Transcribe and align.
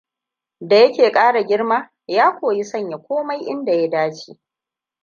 Da 0.61 0.75
yake 0.77 1.11
kara 1.11 1.43
girma, 1.43 1.89
ya 2.07 2.31
koyi 2.39 2.63
sanya 2.63 2.97
komai 2.97 3.39
inda 3.41 3.71
ya 3.73 3.87
dace. 3.89 4.37